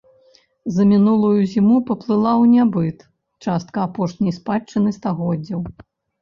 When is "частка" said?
3.49-3.77